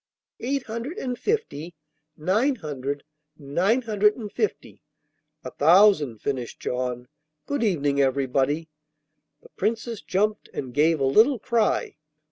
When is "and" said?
0.97-1.19, 4.15-4.31, 10.55-10.73